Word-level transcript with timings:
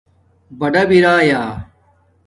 بڑا 0.59 0.83
برایْآ 0.89 1.41